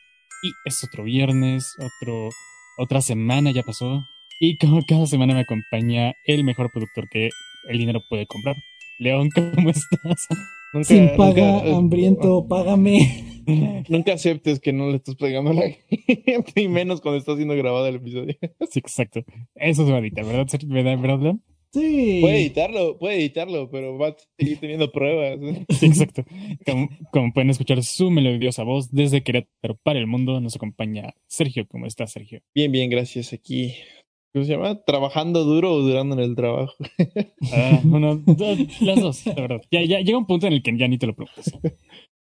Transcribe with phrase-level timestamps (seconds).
[0.43, 2.31] Y es otro viernes, otro,
[2.79, 4.03] otra semana ya pasó.
[4.41, 7.29] Y como cada semana me acompaña el mejor productor que
[7.69, 8.57] el dinero puede comprar.
[8.99, 10.27] León, ¿cómo estás?
[10.73, 13.30] Nunca, Sin paga, hambriento, págame.
[13.89, 17.55] Nunca aceptes que no le estás pegando a la gente, y menos cuando está siendo
[17.55, 18.37] grabado el episodio.
[18.71, 19.25] Sí, exacto.
[19.55, 20.47] Eso se va a editar, ¿verdad,
[20.99, 21.37] ¿verdad,
[21.73, 22.19] Sí.
[22.21, 25.39] Puede editarlo, puede editarlo, pero va a seguir teniendo pruebas.
[25.71, 26.25] Sí, exacto.
[27.13, 31.67] Como, pueden escuchar su melodiosa voz desde Querétaro para el mundo, nos acompaña Sergio.
[31.69, 32.41] ¿Cómo está, Sergio?
[32.55, 33.33] Bien, bien, gracias.
[33.33, 33.75] Aquí
[34.33, 34.81] ¿Cómo se llama?
[34.85, 36.75] ¿Trabajando duro o durando en el trabajo?
[37.53, 38.23] Ah, bueno,
[38.81, 39.61] las dos, la verdad.
[39.73, 41.53] Ya, ya llega un punto en el que ya ni te lo preguntas.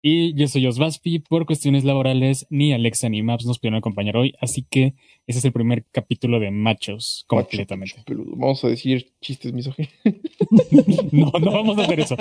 [0.07, 1.21] Y yo soy Osvaspi.
[1.21, 4.93] Por cuestiones laborales, ni Alexa ni Maps nos pudieron acompañar hoy, así que
[5.27, 8.05] ese es el primer capítulo de Machos completamente.
[8.07, 9.91] vamos a decir chistes misóginos.
[11.11, 12.17] no, no vamos a hacer eso.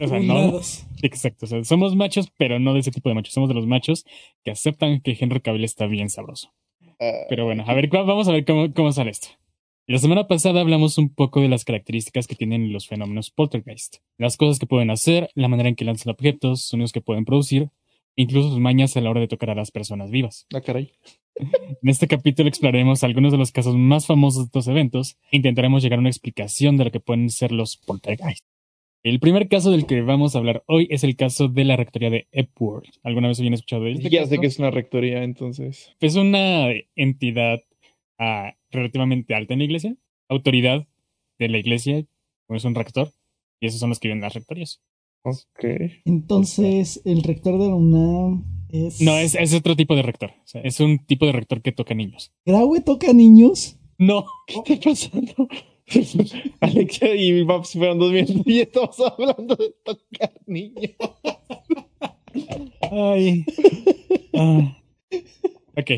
[0.00, 0.60] o sea, no.
[1.02, 1.46] Exacto.
[1.46, 3.32] O sea, somos machos, pero no de ese tipo de machos.
[3.32, 4.04] Somos de los machos
[4.42, 6.52] que aceptan que Henry Cavill está bien sabroso.
[6.98, 7.12] Ah.
[7.28, 9.28] Pero bueno, a ver, vamos a ver cómo, cómo sale esto.
[9.90, 14.36] La semana pasada hablamos un poco de las características que tienen los fenómenos poltergeist, las
[14.36, 17.70] cosas que pueden hacer, la manera en que lanzan objetos, sonidos que pueden producir,
[18.14, 20.46] incluso sus mañas a la hora de tocar a las personas vivas.
[20.54, 20.92] Ah, caray.
[21.82, 25.82] En este capítulo exploraremos algunos de los casos más famosos de estos eventos e intentaremos
[25.82, 28.44] llegar a una explicación de lo que pueden ser los poltergeist.
[29.02, 32.10] El primer caso del que vamos a hablar hoy es el caso de la rectoría
[32.10, 32.90] de Epworth.
[33.04, 34.10] ¿Alguna vez habían escuchado de él?
[34.10, 35.94] ya sé que es una rectoría, entonces.
[35.98, 37.60] Es una entidad
[38.18, 39.96] ah, relativamente alta en la iglesia,
[40.28, 40.86] autoridad
[41.38, 42.04] de la iglesia,
[42.46, 43.12] como es un rector,
[43.60, 44.80] y esos son los que viven las rectorías.
[45.22, 45.64] Ok.
[46.04, 49.00] Entonces, el rector de la UNAM es.
[49.00, 50.32] No, es, es otro tipo de rector.
[50.62, 52.32] es un tipo de rector que toca niños.
[52.44, 53.78] ¿Graue toca niños?
[53.98, 54.24] No.
[54.64, 55.48] ¿Qué está pasando?
[56.60, 60.92] Alexia y mi papá fueron dos minutos y estamos hablando de tocar niños.
[62.92, 63.44] Ay.
[64.34, 64.78] Ah.
[65.76, 65.90] Ok.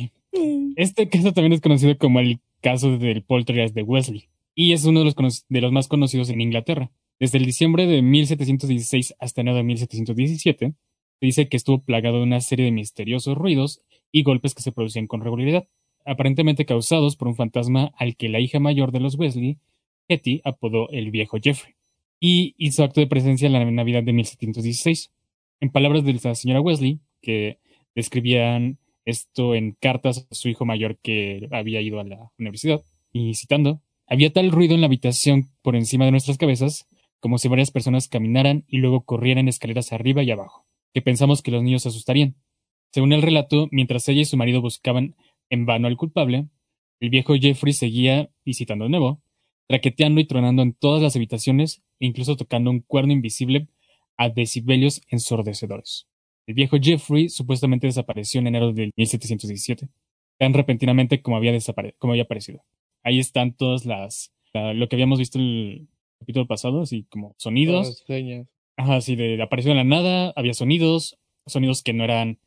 [0.76, 5.00] Este caso también es conocido como el caso del poltergeist de Wesley, y es uno
[5.00, 6.90] de los, de los más conocidos en Inglaterra.
[7.18, 10.74] Desde el diciembre de 1716 hasta enero de 1717,
[11.20, 14.72] se dice que estuvo plagado de una serie de misteriosos ruidos y golpes que se
[14.72, 15.68] producían con regularidad,
[16.04, 19.58] aparentemente causados por un fantasma al que la hija mayor de los Wesley,
[20.08, 21.74] Hetty, apodó el viejo Jeffrey,
[22.18, 25.10] y hizo acto de presencia en la Navidad de 1716.
[25.60, 27.58] En palabras de la señora Wesley, que
[27.94, 28.78] describían
[29.10, 32.82] esto en cartas a su hijo mayor que había ido a la universidad,
[33.12, 36.88] y citando, había tal ruido en la habitación por encima de nuestras cabezas,
[37.20, 41.50] como si varias personas caminaran y luego corrieran escaleras arriba y abajo, que pensamos que
[41.50, 42.36] los niños se asustarían.
[42.92, 45.14] Según el relato, mientras ella y su marido buscaban
[45.50, 46.48] en vano al culpable,
[47.00, 49.22] el viejo Jeffrey seguía, y citando de nuevo,
[49.68, 53.68] traqueteando y tronando en todas las habitaciones incluso tocando un cuerno invisible
[54.16, 56.08] a decibelios ensordecedores.
[56.50, 59.88] El viejo Jeffrey supuestamente desapareció en enero de 1717,
[60.36, 61.56] tan repentinamente como había,
[61.96, 62.64] como había aparecido.
[63.04, 65.88] Ahí están todas las, lo que habíamos visto en el
[66.18, 68.04] capítulo pasado, así como sonidos.
[68.76, 72.40] Ajá, así de apareció en la nada, había sonidos, sonidos que no eran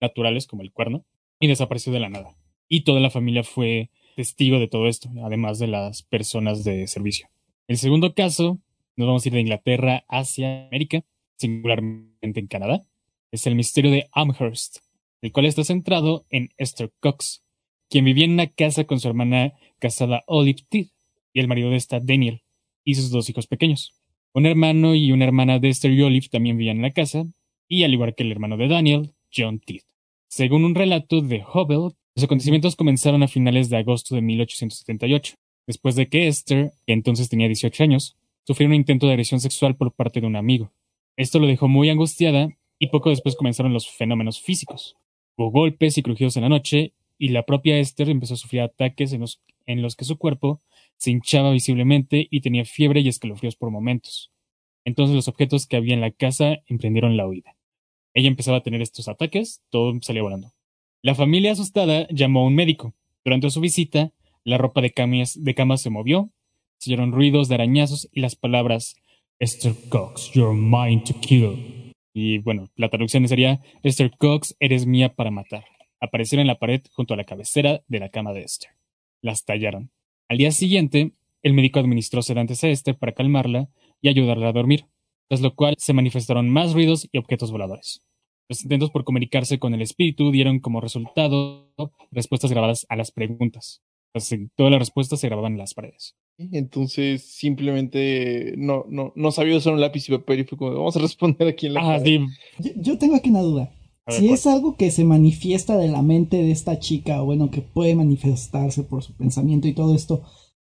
[0.00, 1.04] naturales, como el cuerno,
[1.40, 2.36] y desapareció de la nada.
[2.68, 7.26] Y toda la familia fue testigo de todo esto, además de las personas de servicio.
[7.66, 8.60] El segundo caso,
[8.94, 11.02] nos vamos a ir de Inglaterra hacia América,
[11.36, 12.86] singularmente en Canadá,
[13.32, 14.78] es el misterio de Amherst,
[15.22, 17.42] el cual está centrado en Esther Cox,
[17.88, 20.88] quien vivía en una casa con su hermana casada Olive Teed
[21.32, 22.42] y el marido de esta Daniel
[22.84, 23.94] y sus dos hijos pequeños.
[24.32, 27.26] Un hermano y una hermana de Esther y Olive también vivían en la casa,
[27.68, 29.82] y al igual que el hermano de Daniel, John Teed.
[30.28, 35.34] Según un relato de Hubble, los acontecimientos comenzaron a finales de agosto de 1878,
[35.66, 39.76] después de que Esther, que entonces tenía 18 años, sufrió un intento de agresión sexual
[39.76, 40.72] por parte de un amigo.
[41.16, 42.48] Esto lo dejó muy angustiada
[42.80, 44.96] y poco después comenzaron los fenómenos físicos.
[45.36, 49.12] Hubo golpes y crujidos en la noche, y la propia Esther empezó a sufrir ataques
[49.12, 50.62] en los, que su cuerpo
[50.96, 54.32] se hinchaba visiblemente y tenía fiebre y escalofríos por momentos.
[54.86, 57.54] Entonces los objetos que había en la casa emprendieron la huida.
[58.14, 60.52] Ella empezaba a tener estos ataques, todo salía volando.
[61.02, 62.94] La familia asustada llamó a un médico.
[63.22, 64.12] Durante su visita,
[64.42, 66.30] la ropa de cama se movió,
[66.78, 68.96] se oyeron ruidos de arañazos y las palabras
[69.38, 71.79] Esther Cox, you're mine to kill.
[72.12, 75.64] Y bueno, la traducción sería Esther Cox, eres mía para matar.
[76.00, 78.70] Aparecieron en la pared junto a la cabecera de la cama de Esther.
[79.22, 79.90] Las tallaron.
[80.28, 81.12] Al día siguiente,
[81.42, 83.68] el médico administró sedantes a Esther para calmarla
[84.00, 84.86] y ayudarla a dormir,
[85.28, 88.02] tras lo cual se manifestaron más ruidos y objetos voladores.
[88.48, 91.72] Los intentos por comunicarse con el espíritu dieron como resultado
[92.10, 93.82] respuestas grabadas a las preguntas.
[94.56, 96.16] todas las respuestas se grababan en las paredes.
[96.52, 100.96] Entonces simplemente no, no, no sabía usar un lápiz y papel y fue como, vamos
[100.96, 102.18] a responder aquí en la ah, sí.
[102.58, 103.70] yo, yo, tengo aquí una duda.
[104.08, 107.60] si es algo que se manifiesta de la mente de esta chica, o bueno, que
[107.60, 110.22] puede manifestarse por su pensamiento y todo esto,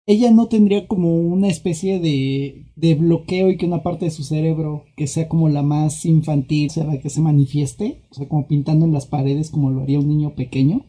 [0.06, 4.24] ella no tendría como una especie de, de, bloqueo y que una parte de su
[4.24, 8.48] cerebro que sea como la más infantil sea la que se manifieste, o sea, como
[8.48, 10.86] pintando en las paredes como lo haría un niño pequeño.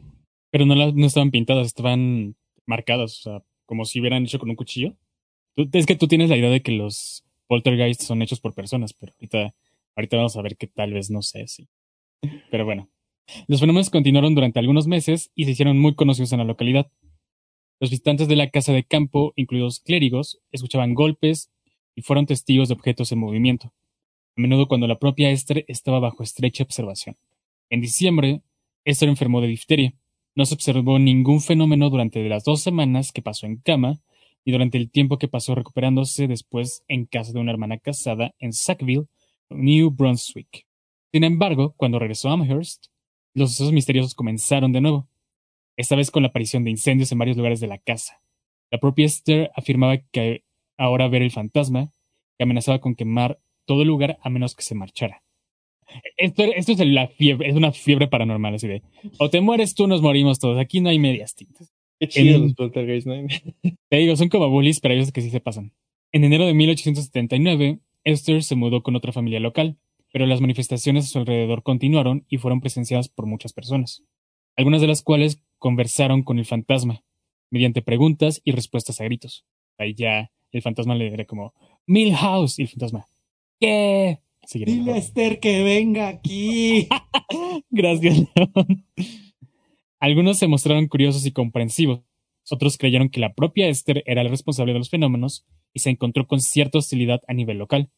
[0.52, 4.56] Pero no, no estaban pintadas, estaban marcadas, o sea, como si hubieran hecho con un
[4.56, 4.96] cuchillo.
[5.56, 9.14] es que tú tienes la idea de que los poltergeists son hechos por personas, pero
[9.14, 9.54] ahorita,
[9.96, 11.70] ahorita vamos a ver que tal vez no sé si.
[12.50, 12.90] Pero bueno.
[13.48, 16.92] Los fenómenos continuaron durante algunos meses y se hicieron muy conocidos en la localidad.
[17.80, 21.52] Los visitantes de la casa de campo, incluidos clérigos, escuchaban golpes
[21.94, 23.68] y fueron testigos de objetos en movimiento,
[24.36, 27.18] a menudo cuando la propia Esther estaba bajo estrecha observación.
[27.70, 28.42] En diciembre,
[28.84, 29.94] Esther enfermó de difteria.
[30.40, 34.00] No se observó ningún fenómeno durante las dos semanas que pasó en cama
[34.46, 38.54] y durante el tiempo que pasó recuperándose después en casa de una hermana casada en
[38.54, 39.08] Sackville,
[39.50, 40.66] New Brunswick.
[41.12, 42.86] Sin embargo, cuando regresó a Amherst,
[43.34, 45.10] los sucesos misteriosos comenzaron de nuevo
[45.76, 48.22] esta vez con la aparición de incendios en varios lugares de la casa.
[48.72, 50.46] La propia Esther afirmaba que
[50.78, 51.92] ahora ver el fantasma,
[52.38, 55.22] que amenazaba con quemar todo el lugar a menos que se marchara.
[56.18, 58.82] Esto, esto es, la fiebre, es una fiebre paranormal, así de,
[59.18, 61.74] o te mueres tú, nos morimos todos, aquí no hay medias tintas.
[62.00, 63.16] Qué chido los poltergeists, ¿no?
[63.90, 65.74] Te digo, son como bullies, pero ellos que sí se pasan.
[66.12, 69.78] En enero de 1879, Esther se mudó con otra familia local,
[70.12, 74.04] pero las manifestaciones a su alrededor continuaron y fueron presenciadas por muchas personas,
[74.56, 77.04] algunas de las cuales conversaron con el fantasma
[77.52, 79.46] mediante preguntas y respuestas a gritos.
[79.78, 81.54] Ahí ya el fantasma le dirá como
[81.86, 83.06] Milhouse y el fantasma
[83.60, 84.20] ¿Qué?
[84.54, 86.88] Dile a Esther que venga aquí.
[87.70, 88.86] Gracias, León.
[90.00, 92.02] Algunos se mostraron curiosos y comprensivos.
[92.50, 96.26] Otros creyeron que la propia Esther era la responsable de los fenómenos y se encontró
[96.26, 97.92] con cierta hostilidad a nivel local.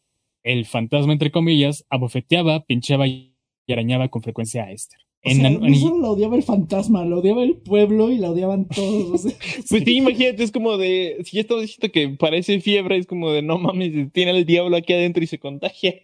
[0.43, 3.33] El fantasma, entre comillas, abofeteaba, pinchaba y
[3.69, 8.11] arañaba con frecuencia a Esther no solo la odiaba el fantasma, la odiaba el pueblo
[8.11, 9.21] y la odiaban todos.
[9.69, 13.31] pues sí, imagínate, es como de, si ya estamos diciendo que parece fiebre, es como
[13.31, 15.95] de no mames, tiene el diablo aquí adentro y se contagia.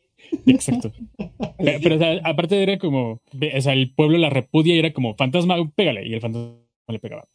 [0.45, 0.91] Exacto.
[1.57, 3.21] Pero, o sea, aparte era como,
[3.55, 6.07] o sea, el pueblo la repudia y era como, fantasma, pégale.
[6.07, 6.57] Y el fantasma
[6.87, 7.25] le pegaba.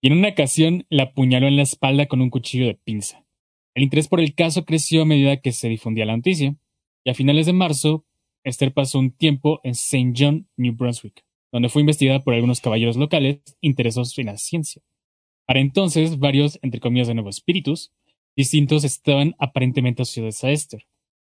[0.00, 3.24] Y en una ocasión la apuñaló en la espalda con un cuchillo de pinza.
[3.74, 6.56] El interés por el caso creció a medida que se difundía la noticia.
[7.04, 8.04] Y a finales de marzo,
[8.42, 10.12] Esther pasó un tiempo en St.
[10.16, 14.82] John, New Brunswick, donde fue investigada por algunos caballeros locales interesados en la ciencia.
[15.46, 17.92] Para entonces, varios, entre comillas, de nuevos espíritus
[18.36, 20.86] distintos estaban aparentemente asociados a Esther,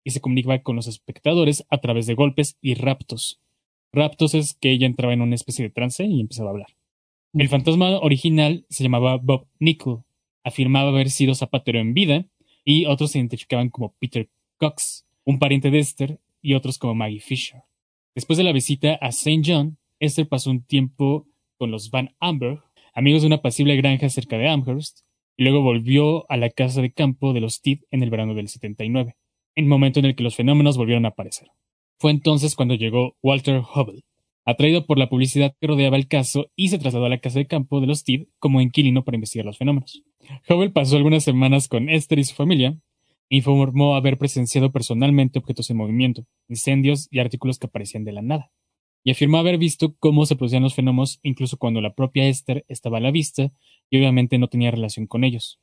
[0.05, 3.41] y se comunicaba con los espectadores a través de golpes y raptos.
[3.93, 6.69] Raptos es que ella entraba en una especie de trance y empezaba a hablar.
[7.35, 9.99] El fantasma original se llamaba Bob Nickel,
[10.45, 12.27] afirmaba haber sido zapatero en vida,
[12.65, 17.21] y otros se identificaban como Peter Cox, un pariente de Esther, y otros como Maggie
[17.21, 17.63] Fisher.
[18.15, 19.43] Después de la visita a St.
[19.45, 22.61] John, Esther pasó un tiempo con los Van Amber,
[22.93, 25.01] amigos de una pasible granja cerca de Amherst,
[25.37, 28.49] y luego volvió a la casa de campo de los Tidd en el verano del
[28.49, 29.22] 79, en
[29.55, 31.49] el momento en el que los fenómenos volvieron a aparecer.
[31.99, 34.03] Fue entonces cuando llegó Walter Hubble,
[34.45, 37.47] atraído por la publicidad que rodeaba el caso y se trasladó a la casa de
[37.47, 40.03] campo de los Tidd como inquilino para investigar los fenómenos.
[40.49, 42.79] Hubble pasó algunas semanas con Esther y su familia,
[43.29, 48.51] informó haber presenciado personalmente objetos en movimiento, incendios y artículos que aparecían de la nada,
[49.05, 52.99] y afirmó haber visto cómo se producían los fenómenos incluso cuando la propia Esther estaba
[52.99, 53.53] a la vista
[53.91, 55.61] y obviamente no tenía relación con ellos.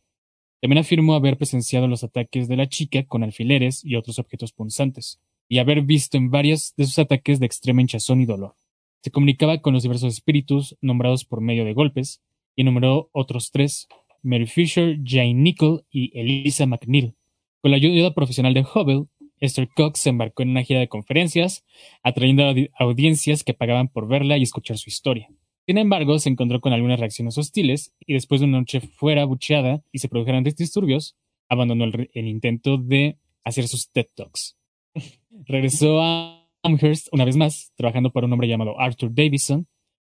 [0.62, 5.20] También afirmó haber presenciado los ataques de la chica con alfileres y otros objetos punzantes,
[5.48, 8.56] y haber visto en varios de sus ataques de extrema hinchazón y dolor.
[9.02, 12.22] Se comunicaba con los diversos espíritus nombrados por medio de golpes,
[12.56, 13.88] y enumeró otros tres,
[14.22, 17.16] Mary Fisher, Jane Nickel y Elisa McNeil,
[17.62, 19.08] con la ayuda profesional de Hubble,
[19.42, 21.66] Esther Cox se embarcó en una gira de conferencias,
[22.04, 22.44] atrayendo
[22.78, 25.30] audiencias que pagaban por verla y escuchar su historia.
[25.70, 29.84] Sin embargo, se encontró con algunas reacciones hostiles y después de una noche fuera bucheada
[29.92, 31.16] y se produjeron disturbios,
[31.48, 34.58] abandonó el, intento de hacer sus TED Talks.
[35.46, 39.68] Regresó a Amherst, una vez más, trabajando para un hombre llamado Arthur Davison,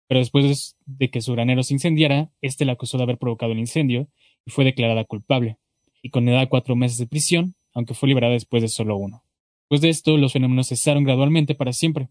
[0.07, 3.59] pero después de que su granero se incendiara, este la acusó de haber provocado el
[3.59, 4.07] incendio
[4.45, 5.57] y fue declarada culpable,
[6.01, 9.25] y condenada a cuatro meses de prisión, aunque fue liberada después de solo uno.
[9.63, 12.07] Después de esto, los fenómenos cesaron gradualmente para siempre.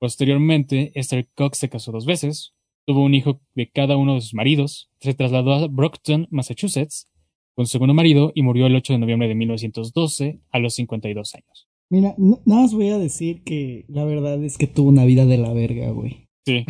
[0.00, 2.52] Posteriormente, Esther Cox se casó dos veces,
[2.86, 7.08] tuvo un hijo de cada uno de sus maridos, se trasladó a Brockton, Massachusetts,
[7.54, 11.34] con su segundo marido y murió el 8 de noviembre de 1912 a los 52
[11.34, 11.68] años.
[11.90, 15.38] Mira, nada más voy a decir que la verdad es que tuvo una vida de
[15.38, 16.28] la verga, güey.
[16.46, 16.64] Sí.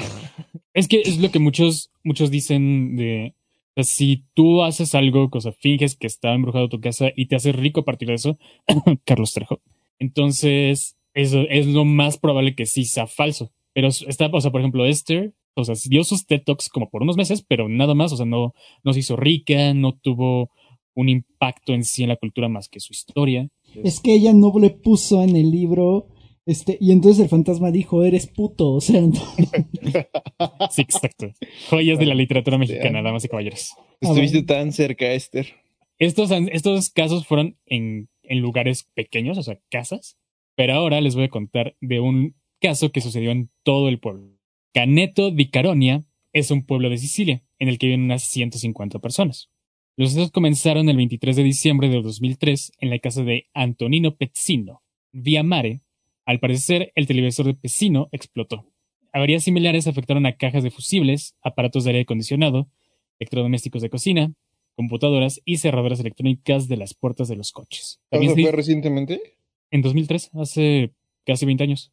[0.74, 3.34] es que es lo que muchos, muchos dicen de
[3.82, 7.54] si tú haces algo, o sea, finges que está embrujado tu casa y te haces
[7.54, 8.38] rico a partir de eso,
[9.04, 9.60] Carlos Trejo,
[9.98, 13.52] entonces eso es lo más probable que sí sea falso.
[13.72, 17.02] Pero está, o sea, por ejemplo, Esther, o sea, dio sus TED Talks como por
[17.02, 20.50] unos meses, pero nada más, o sea, no, no se hizo rica, no tuvo
[20.94, 23.48] un impacto en sí en la cultura más que su historia.
[23.84, 26.08] Es que ella no le puso en el libro
[26.46, 29.00] este, y entonces el fantasma dijo, eres puto, o sea,
[30.70, 31.32] Sí, exacto.
[31.68, 33.74] Joyas de la literatura mexicana, damas y caballeros.
[34.00, 35.54] Estuviste tan cerca, Esther.
[35.98, 40.16] Estos, estos casos fueron en, en lugares pequeños, o sea, casas,
[40.56, 44.39] pero ahora les voy a contar de un caso que sucedió en todo el pueblo.
[44.72, 49.50] Caneto di Caronia es un pueblo de Sicilia, en el que viven unas 150 personas.
[49.96, 54.82] Los hechos comenzaron el 23 de diciembre de 2003 en la casa de Antonino Pezzino,
[55.12, 55.80] vía Mare,
[56.30, 58.64] al parecer, el televisor de Pesino explotó.
[59.12, 62.68] Averías similares afectaron a cajas de fusibles, aparatos de aire acondicionado,
[63.18, 64.32] electrodomésticos de cocina,
[64.76, 68.00] computadoras y cerraduras electrónicas de las puertas de los coches.
[68.12, 69.20] ¿Eso fue recientemente?
[69.72, 70.92] En 2003, hace
[71.26, 71.92] casi 20 años.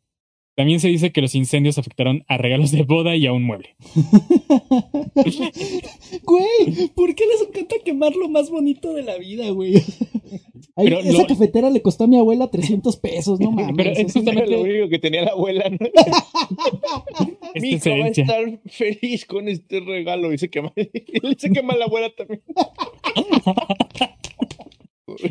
[0.58, 3.76] También se dice que los incendios afectaron a regalos de boda y a un mueble.
[6.24, 9.76] güey, ¿por qué les encanta quemar lo más bonito de la vida, güey?
[9.76, 13.76] esa cafetera le costó a mi abuela 300 pesos, no mames.
[13.78, 15.70] Pero es justamente lo único que tenía la abuela.
[15.70, 15.78] ¿no?
[17.62, 20.74] mi hija va a estar feliz con este regalo y se quema,
[21.38, 22.42] se quema la abuela también.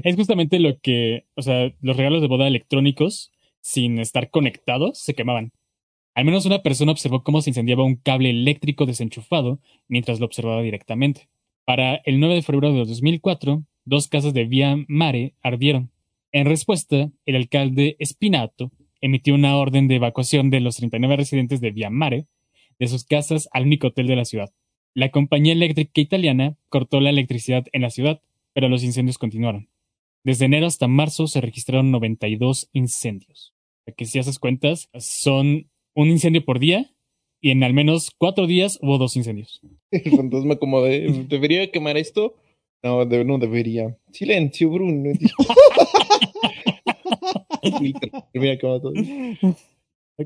[0.04, 3.32] es justamente lo que, o sea, los regalos de boda electrónicos
[3.66, 5.50] sin estar conectados, se quemaban.
[6.14, 9.58] Al menos una persona observó cómo se incendiaba un cable eléctrico desenchufado
[9.88, 11.28] mientras lo observaba directamente.
[11.64, 15.90] Para el 9 de febrero de 2004, dos casas de Vía Mare ardieron.
[16.30, 18.70] En respuesta, el alcalde Spinato
[19.00, 22.28] emitió una orden de evacuación de los 39 residentes de Vía Mare
[22.78, 24.52] de sus casas al único hotel de la ciudad.
[24.94, 29.70] La compañía eléctrica italiana cortó la electricidad en la ciudad, pero los incendios continuaron.
[30.22, 33.55] Desde enero hasta marzo se registraron 92 incendios
[33.92, 36.90] que si haces cuentas, son un incendio por día
[37.40, 39.60] y en al menos cuatro días hubo dos incendios.
[39.90, 42.34] El fantasma como de, ¿debería quemar esto?
[42.82, 43.96] No, no debería.
[44.12, 45.12] Silencio, Bruno.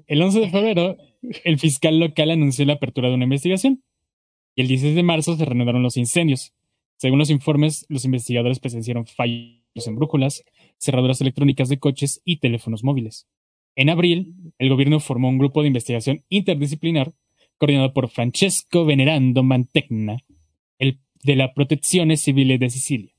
[0.07, 0.97] el 11 de febrero,
[1.45, 3.83] el fiscal local anunció la apertura de una investigación
[4.55, 6.52] y el 16 de marzo se reanudaron los incendios.
[6.97, 10.45] Según los informes, los investigadores presenciaron fallos en brújulas,
[10.79, 13.26] cerraduras electrónicas de coches y teléfonos móviles.
[13.77, 17.12] En abril, el gobierno formó un grupo de investigación interdisciplinar
[17.59, 20.19] coordinado por Francesco Venerando Mantegna,
[21.23, 23.12] de la Protección Civil de Sicilia,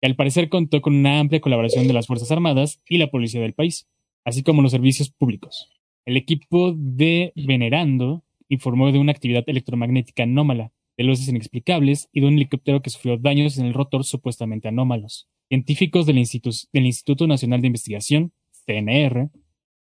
[0.00, 3.40] que al parecer contó con una amplia colaboración de las Fuerzas Armadas y la policía
[3.40, 3.88] del país,
[4.24, 5.68] así como los servicios públicos.
[6.04, 12.26] El equipo de Venerando informó de una actividad electromagnética anómala, de luces inexplicables y de
[12.26, 15.28] un helicóptero que sufrió daños en el rotor supuestamente anómalos.
[15.48, 18.32] Científicos del, del Instituto Nacional de Investigación,
[18.66, 19.30] CNR,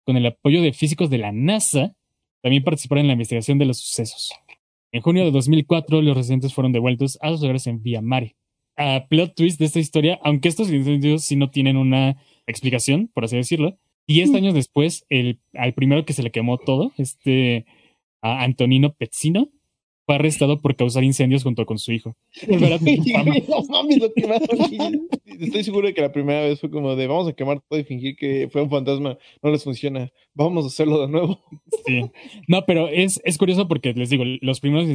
[0.05, 1.95] con el apoyo de físicos de la NASA,
[2.41, 4.31] también participaron en la investigación de los sucesos.
[4.91, 8.35] En junio de 2004, los residentes fueron devueltos a sus hogares en Vía Mare.
[8.77, 13.25] A plot twist de esta historia, aunque estos incendios sí no tienen una explicación, por
[13.25, 13.77] así decirlo,
[14.07, 14.35] diez mm.
[14.35, 17.65] años después, el, al primero que se le quemó todo, este
[18.21, 19.49] a Antonino Pezzino,
[20.05, 22.15] fue arrestado por causar incendios junto con su hijo.
[25.39, 27.83] Estoy seguro de que la primera vez fue como de vamos a quemar todo y
[27.83, 29.17] fingir que fue un fantasma.
[29.41, 30.11] No les funciona.
[30.33, 31.39] Vamos a hacerlo de nuevo.
[31.85, 32.01] Sí.
[32.47, 34.89] No, pero es, es curioso porque les digo, los primeros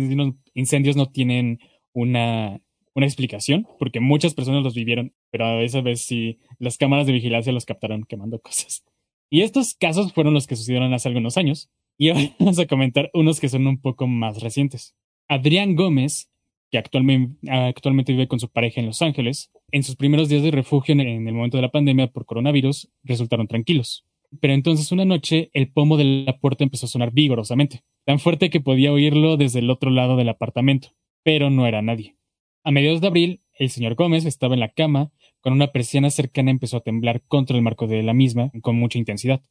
[0.54, 1.60] incendios no tienen
[1.92, 2.60] una,
[2.94, 7.12] una explicación, porque muchas personas los vivieron, pero a esa vez sí las cámaras de
[7.12, 8.84] vigilancia los captaron quemando cosas.
[9.30, 11.70] Y estos casos fueron los que sucedieron hace algunos años.
[11.98, 14.94] Y ahora vamos a comentar unos que son un poco más recientes.
[15.28, 16.30] Adrián Gómez,
[16.70, 20.92] que actualmente, vive con su pareja en Los Ángeles, en sus primeros días de refugio
[20.92, 24.04] en el momento de la pandemia por coronavirus resultaron tranquilos.
[24.40, 28.50] Pero entonces una noche el pomo de la puerta empezó a sonar vigorosamente, tan fuerte
[28.50, 30.90] que podía oírlo desde el otro lado del apartamento,
[31.22, 32.16] pero no era nadie.
[32.64, 36.50] A mediados de abril, el señor Gómez estaba en la cama, con una persiana cercana
[36.50, 39.42] empezó a temblar contra el marco de la misma con mucha intensidad.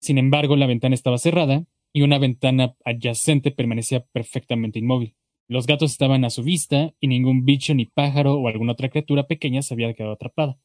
[0.00, 5.14] Sin embargo, la ventana estaba cerrada y una ventana adyacente permanecía perfectamente inmóvil.
[5.48, 9.26] Los gatos estaban a su vista y ningún bicho ni pájaro o alguna otra criatura
[9.26, 10.58] pequeña se había quedado atrapada.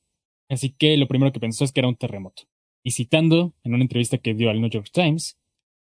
[0.50, 2.44] Así que lo primero que pensó es que era un terremoto.
[2.84, 5.38] Y citando en una entrevista que dio al New York Times,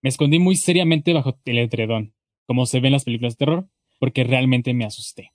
[0.03, 2.13] me escondí muy seriamente bajo el edredón,
[2.45, 3.69] como se ve en las películas de terror,
[3.99, 5.31] porque realmente me asusté.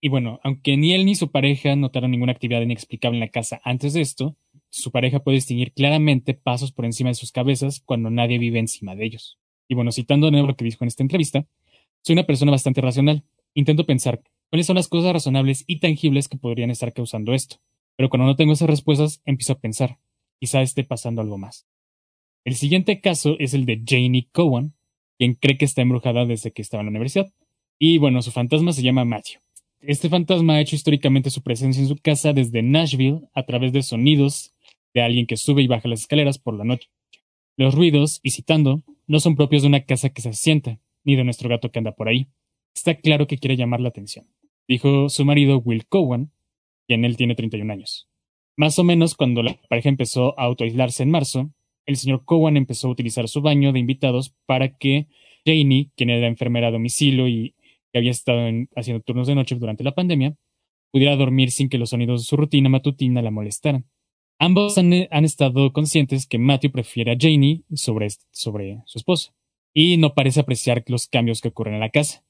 [0.00, 3.60] Y bueno, aunque ni él ni su pareja notaron ninguna actividad inexplicable en la casa
[3.64, 4.36] antes de esto,
[4.70, 8.94] su pareja puede distinguir claramente pasos por encima de sus cabezas cuando nadie vive encima
[8.94, 9.38] de ellos.
[9.68, 11.46] Y bueno, citando de nuevo lo que dijo en esta entrevista,
[12.02, 13.24] soy una persona bastante racional.
[13.54, 17.56] Intento pensar cuáles son las cosas razonables y tangibles que podrían estar causando esto.
[17.96, 19.98] Pero cuando no tengo esas respuestas, empiezo a pensar,
[20.38, 21.66] quizá esté pasando algo más.
[22.44, 24.74] El siguiente caso es el de Janie Cowan,
[25.18, 27.30] quien cree que está embrujada desde que estaba en la universidad.
[27.78, 29.40] Y bueno, su fantasma se llama Matthew.
[29.82, 33.82] Este fantasma ha hecho históricamente su presencia en su casa desde Nashville a través de
[33.82, 34.54] sonidos
[34.94, 36.88] de alguien que sube y baja las escaleras por la noche.
[37.56, 41.24] Los ruidos, y citando, no son propios de una casa que se asienta, ni de
[41.24, 42.28] nuestro gato que anda por ahí.
[42.74, 44.26] Está claro que quiere llamar la atención,
[44.68, 46.30] dijo su marido Will Cowan,
[46.86, 48.08] quien él tiene 31 años.
[48.56, 51.50] Más o menos cuando la pareja empezó a autoaislarse en marzo,
[51.86, 55.08] el señor Cowan empezó a utilizar su baño de invitados para que
[55.44, 57.54] Janie, quien era enfermera a domicilio y
[57.92, 60.36] que había estado haciendo turnos de noche durante la pandemia,
[60.92, 63.86] pudiera dormir sin que los sonidos de su rutina matutina la molestaran.
[64.42, 69.34] Ambos han, estado conscientes que Matthew prefiere a Janie sobre, sobre su esposa,
[69.74, 72.24] y no parece apreciar los cambios que ocurren en la casa.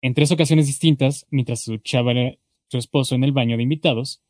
[0.00, 2.12] En tres ocasiones distintas, mientras se duchaba
[2.68, 4.22] su esposo en el baño de invitados,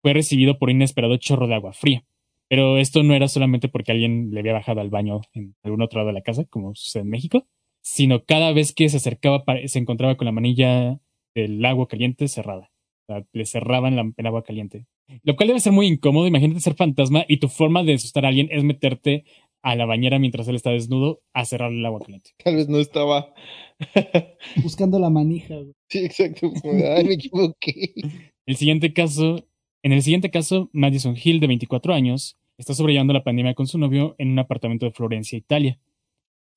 [0.00, 2.06] fue recibido por un inesperado chorro de agua fría.
[2.48, 5.98] Pero esto no era solamente porque alguien le había bajado al baño en algún otro
[5.98, 7.46] lado de la casa, como sucede en México,
[7.82, 10.98] sino cada vez que se acercaba se encontraba con la manilla
[11.34, 12.72] del agua caliente cerrada.
[13.08, 14.86] O sea, le cerraban la, el agua caliente.
[15.22, 16.26] Lo cual debe ser muy incómodo.
[16.26, 19.24] Imagínate ser fantasma y tu forma de asustar a alguien es meterte
[19.62, 22.30] a la bañera mientras él está desnudo a cerrar el agua caliente.
[22.42, 23.34] Tal vez no estaba
[24.62, 25.56] buscando la manija.
[25.88, 26.52] Sí, exacto.
[26.64, 27.92] Ay, me equivoqué.
[28.46, 29.46] El siguiente caso,
[29.82, 33.76] en el siguiente caso, Madison Hill, de 24 años, está sobrellevando la pandemia con su
[33.76, 35.78] novio en un apartamento de Florencia, Italia.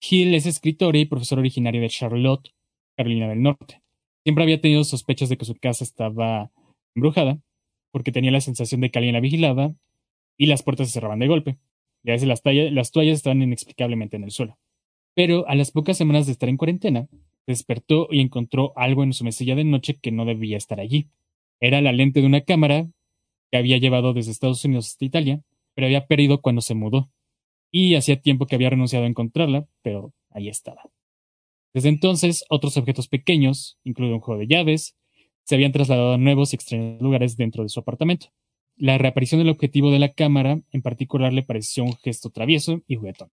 [0.02, 2.54] Hill es escritora y profesor originario de Charlotte,
[2.96, 3.82] Carolina del Norte.
[4.24, 6.50] Siempre había tenido sospechas de que su casa estaba
[6.96, 7.42] embrujada,
[7.92, 9.74] porque tenía la sensación de que alguien la vigilaba
[10.38, 11.58] y las puertas se cerraban de golpe.
[12.04, 14.58] Y a veces las, las toallas estaban inexplicablemente en el suelo.
[15.14, 17.08] Pero a las pocas semanas de estar en cuarentena,
[17.46, 21.10] despertó y encontró algo en su mesilla de noche que no debía estar allí.
[21.60, 22.88] Era la lente de una cámara
[23.52, 25.42] que había llevado desde Estados Unidos hasta Italia,
[25.76, 27.12] pero había perdido cuando se mudó
[27.72, 30.90] y hacía tiempo que había renunciado a encontrarla, pero ahí estaba.
[31.74, 34.98] Desde entonces, otros objetos pequeños, incluido un juego de llaves,
[35.44, 38.28] se habían trasladado a nuevos y extraños lugares dentro de su apartamento.
[38.78, 42.96] La reaparición del objetivo de la cámara, en particular, le pareció un gesto travieso y
[42.96, 43.30] juguetón.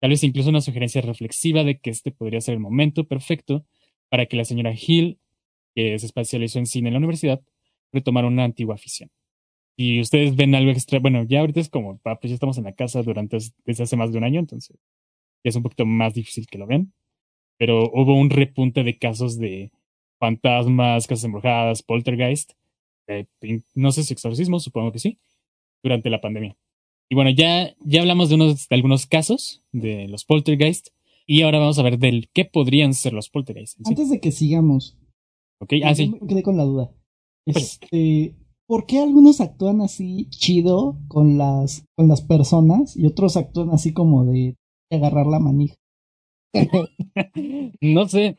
[0.00, 3.64] Tal vez incluso una sugerencia reflexiva de que este podría ser el momento perfecto
[4.08, 5.18] para que la señora Hill,
[5.74, 7.40] que se especializó en cine en la universidad,
[7.92, 9.10] retomara una antigua afición
[9.80, 12.64] y ustedes ven algo extra, bueno, ya ahorita es como, ah, pues ya estamos en
[12.64, 14.76] la casa durante, desde hace más de un año, entonces
[15.44, 16.92] ya es un poquito más difícil que lo vean.
[17.58, 19.70] Pero hubo un repunte de casos de
[20.18, 22.52] fantasmas, casas embrujadas, poltergeist,
[23.74, 25.18] no sé si exorcismo, supongo que sí,
[25.82, 26.56] durante la pandemia.
[27.10, 30.88] Y bueno, ya, ya hablamos de, unos, de algunos casos de los poltergeist
[31.26, 33.78] y ahora vamos a ver del qué podrían ser los poltergeist.
[33.86, 34.98] Antes de que sigamos.
[35.60, 36.08] Ok, ah, sí.
[36.20, 36.90] Me quedé con la duda.
[37.46, 38.34] Este,
[38.66, 43.92] ¿por qué algunos actúan así chido con las, con las personas y otros actúan así
[43.92, 44.56] como de
[44.90, 45.74] agarrar la manija?
[47.80, 48.38] no sé.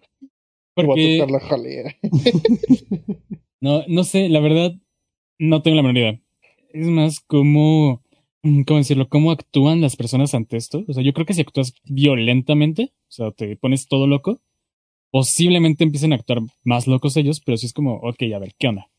[0.85, 1.19] Porque...
[1.19, 1.95] Voy a la jalea.
[3.61, 4.73] no, no sé, la verdad,
[5.37, 6.21] no tengo la menor idea.
[6.73, 8.03] Es más como,
[8.65, 9.09] ¿cómo decirlo?
[9.09, 10.83] ¿Cómo actúan las personas ante esto?
[10.87, 14.39] O sea, yo creo que si actúas violentamente, o sea, te pones todo loco,
[15.11, 18.67] posiblemente empiecen a actuar más locos ellos, pero sí es como, ok, a ver, ¿qué
[18.67, 18.89] onda?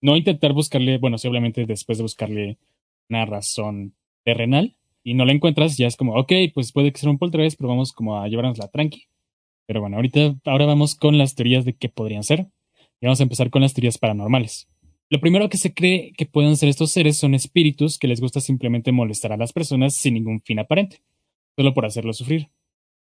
[0.00, 2.58] no intentar buscarle, bueno, sí, obviamente después de buscarle
[3.08, 7.10] una razón terrenal y no la encuentras, ya es como, ok, pues puede que sea
[7.10, 9.06] un poltergeist, pero vamos como a llevarnos la tranqui.
[9.70, 12.48] Pero bueno, ahorita, ahora vamos con las teorías de qué podrían ser.
[13.00, 14.68] Y vamos a empezar con las teorías paranormales.
[15.10, 18.40] Lo primero que se cree que pueden ser estos seres son espíritus que les gusta
[18.40, 21.02] simplemente molestar a las personas sin ningún fin aparente,
[21.56, 22.48] solo por hacerlo sufrir.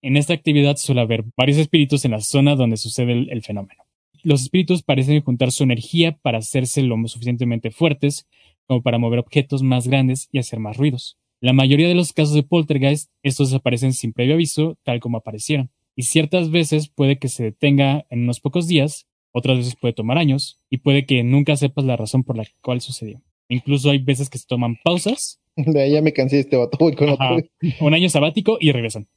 [0.03, 3.89] En esta actividad suele haber varios espíritus en la zona donde sucede el fenómeno
[4.23, 8.27] los espíritus parecen juntar su energía para hacerse lo suficientemente fuertes
[8.67, 11.17] como para mover objetos más grandes y hacer más ruidos.
[11.41, 15.71] La mayoría de los casos de poltergeist, estos desaparecen sin previo aviso, tal como aparecieron,
[15.95, 20.17] y ciertas veces puede que se detenga en unos pocos días, otras veces puede tomar
[20.17, 23.21] años, y puede que nunca sepas la razón por la cual sucedió.
[23.47, 26.95] Incluso hay veces que se toman pausas De ya me cansé de este vato, voy
[26.95, 27.37] con otro.
[27.81, 29.07] Un año sabático y regresan.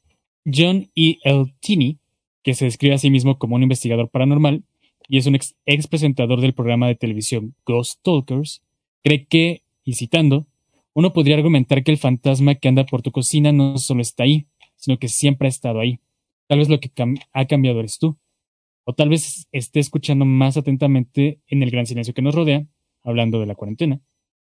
[0.44, 1.18] John E.
[1.22, 1.54] L.
[1.60, 1.98] Tinney,
[2.42, 4.64] que se describe a sí mismo como un investigador paranormal
[5.08, 8.62] y es un ex, ex presentador del programa de televisión Ghost Talkers,
[9.04, 10.46] cree que, y citando,
[10.94, 14.46] uno podría argumentar que el fantasma que anda por tu cocina no solo está ahí,
[14.76, 16.00] sino que siempre ha estado ahí.
[16.48, 16.90] Tal vez lo que
[17.32, 18.18] ha cambiado eres tú.
[18.84, 22.66] O tal vez esté escuchando más atentamente en el gran silencio que nos rodea,
[23.04, 24.00] hablando de la cuarentena.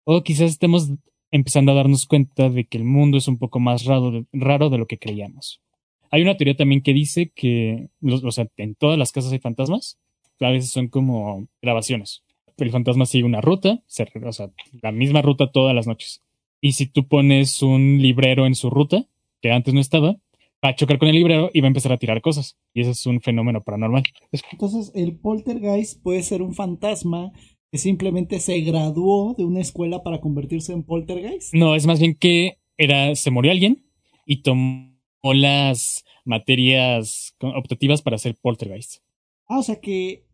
[0.05, 0.91] O quizás estemos
[1.31, 4.85] empezando a darnos cuenta de que el mundo es un poco más raro de, lo
[4.85, 5.61] que creíamos.
[6.11, 9.97] Hay una teoría también que dice que, o sea, en todas las casas hay fantasmas.
[10.39, 12.23] A veces son como grabaciones.
[12.57, 16.21] El fantasma sigue una ruta, o sea, la misma ruta todas las noches.
[16.61, 19.05] Y si tú pones un librero en su ruta,
[19.41, 20.17] que antes no estaba,
[20.63, 22.57] va a chocar con el librero y va a empezar a tirar cosas.
[22.73, 24.03] Y ese es un fenómeno paranormal.
[24.51, 27.31] Entonces, el poltergeist puede ser un fantasma
[27.71, 31.53] que simplemente se graduó de una escuela para convertirse en poltergeist.
[31.53, 33.85] No, es más bien que era, se murió alguien
[34.25, 39.01] y tomó las materias optativas para ser poltergeist.
[39.47, 40.25] Ah, o sea que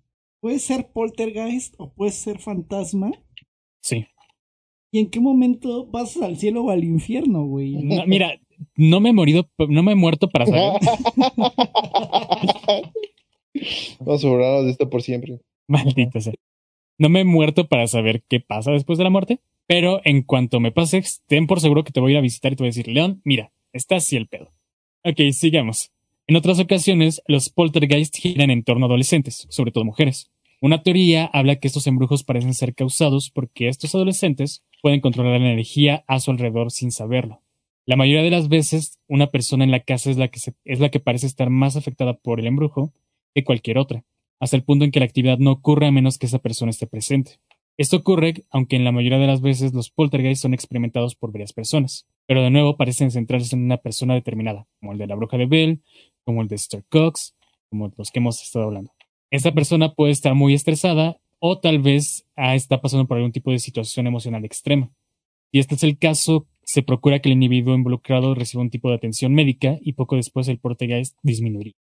[0.42, 3.12] puede ser poltergeist o puede ser fantasma.
[3.82, 4.06] Sí.
[4.92, 7.76] ¿Y en qué momento vas al cielo o al infierno, güey?
[8.06, 8.39] mira,
[8.76, 10.74] no me he morido, no me he muerto para saber.
[14.00, 14.28] Vamos a
[14.63, 15.39] de esto por siempre.
[15.67, 16.34] Maldito sea.
[16.98, 20.60] No me he muerto para saber qué pasa después de la muerte, pero en cuanto
[20.60, 22.67] me pase, ten por seguro que te voy a ir a visitar y te voy
[22.67, 24.52] a decir, León, mira, está así el pedo.
[25.04, 25.91] Ok, sigamos.
[26.28, 30.30] En otras ocasiones, los poltergeist giran en torno a adolescentes, sobre todo mujeres.
[30.62, 35.52] Una teoría habla que estos embrujos parecen ser causados porque estos adolescentes pueden controlar la
[35.52, 37.41] energía a su alrededor sin saberlo.
[37.86, 40.89] La mayoría de las veces, una persona en la casa es la que, es la
[40.89, 42.94] que parece estar más afectada por el embrujo
[43.34, 44.04] que cualquier otra,
[44.39, 46.88] hasta el punto en que la actividad no ocurre a menos que esa persona esté
[46.88, 47.39] presente.
[47.78, 51.54] Esto ocurre aunque en la mayoría de las veces los poltergeists son experimentados por varias
[51.54, 55.38] personas, pero de nuevo parecen centrarse en una persona determinada, como el de la bruja
[55.38, 55.82] de Bell,
[56.26, 57.36] como el de Star Cox,
[57.70, 58.92] como los que hemos estado hablando.
[59.32, 63.52] Esta persona puede estar muy estresada o tal vez ah, está pasando por algún tipo
[63.52, 64.92] de situación emocional extrema.
[65.52, 68.96] Si este es el caso, se procura que el individuo involucrado reciba un tipo de
[68.96, 71.74] atención médica y poco después el poltergeist disminuiría.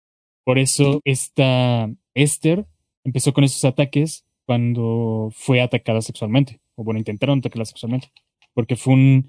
[0.45, 2.69] Por eso esta Esther
[3.03, 8.13] empezó con esos ataques cuando fue atacada sexualmente, o bueno, intentaron atacarla sexualmente,
[8.55, 9.29] porque fue un,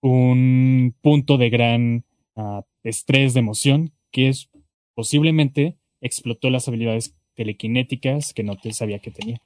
[0.00, 2.04] un punto de gran
[2.36, 4.48] uh, estrés, de emoción, que es
[4.94, 9.42] posiblemente explotó las habilidades telequinéticas que no te sabía que tenía.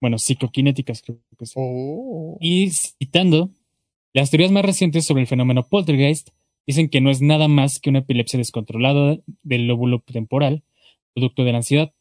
[0.00, 1.54] Bueno, psicoquinéticas creo que sí.
[1.56, 2.38] Oh.
[2.40, 3.50] Y citando
[4.14, 6.30] las teorías más recientes sobre el fenómeno poltergeist
[6.66, 10.62] dicen que no es nada más que una epilepsia descontrolada del lóbulo temporal,
[11.14, 11.92] producto de la ansiedad,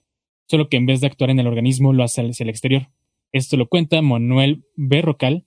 [0.47, 2.89] solo que en vez de actuar en el organismo lo hace hacia el exterior.
[3.31, 5.45] Esto lo cuenta Manuel Berrocal,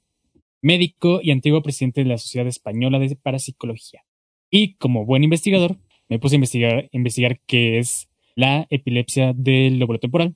[0.61, 4.02] médico y antiguo presidente de la Sociedad Española de Parapsicología.
[4.50, 10.00] Y como buen investigador, me puse a investigar, investigar qué es la epilepsia del lóbulo
[10.00, 10.35] temporal.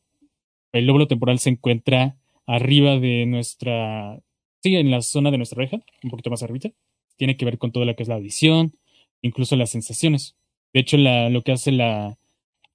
[0.73, 2.17] El lóbulo temporal se encuentra
[2.47, 4.21] arriba de nuestra
[4.63, 6.71] Sí, en la zona de nuestra oreja, un poquito más arriba.
[7.17, 8.75] Tiene que ver con todo lo que es la audición,
[9.23, 10.37] incluso las sensaciones.
[10.73, 12.19] De hecho, lo que hace la,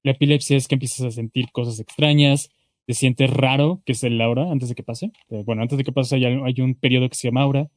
[0.04, 2.50] la epilepsia es que empiezas a sentir cosas extrañas,
[2.86, 5.12] te sientes raro, que es el aura, antes de que pase.
[5.30, 7.70] Eh, bueno, antes de que pase hay, hay, un periodo que se llama aura,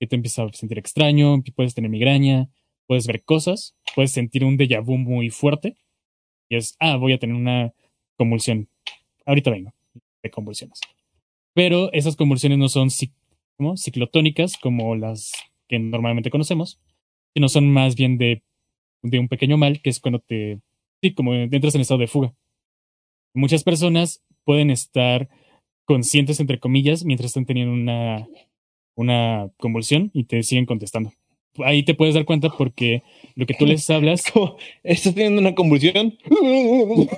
[0.00, 2.48] que te empieza a sentir extraño, puedes tener migraña,
[2.86, 5.76] puedes ver cosas, puedes sentir un déjà vu muy fuerte,
[6.48, 7.72] y es, ah, voy a tener una
[8.16, 8.68] convulsión.
[9.26, 9.72] Ahorita vengo,
[10.22, 10.80] de convulsiones.
[11.54, 12.90] Pero esas convulsiones no son
[13.56, 15.32] como ciclotónicas, como las
[15.68, 16.80] que normalmente conocemos,
[17.34, 18.42] sino son más bien de,
[19.02, 20.60] de un pequeño mal, que es cuando te,
[21.02, 22.34] sí, como entras en estado de fuga.
[23.34, 25.28] Muchas personas pueden estar
[25.84, 28.28] conscientes, entre comillas, mientras están teniendo una,
[28.94, 31.12] una convulsión y te siguen contestando.
[31.64, 33.02] Ahí te puedes dar cuenta porque
[33.36, 34.24] lo que tú les hablas.
[34.82, 36.18] ¿Estás teniendo una convulsión?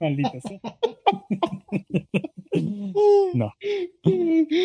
[0.00, 0.60] Maldita sea.
[2.62, 3.54] No.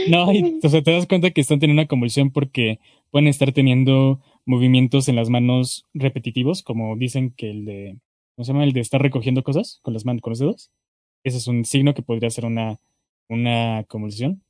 [0.08, 0.30] No,
[0.64, 5.08] o sea, te das cuenta que están teniendo una convulsión porque pueden estar teniendo movimientos
[5.10, 7.98] en las manos repetitivos, como dicen que el de,
[8.36, 8.64] ¿cómo se llama?
[8.64, 10.72] El de estar recogiendo cosas con las manos, con los dedos.
[11.24, 12.80] Ese es un signo que podría ser una,
[13.28, 14.44] una convulsión.